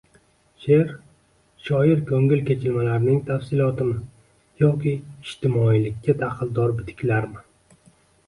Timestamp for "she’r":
0.61-0.87